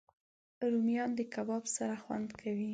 رومیان 0.71 1.09
د 1.15 1.19
کباب 1.33 1.63
سره 1.75 1.95
خوند 2.03 2.27
کوي 2.39 2.69